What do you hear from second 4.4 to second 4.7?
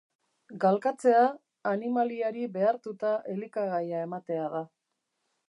da.